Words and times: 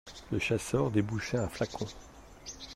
Le 0.31 0.39
chasseur 0.39 0.89
débouchait 0.89 1.37
un 1.37 1.47
flacon. 1.47 1.85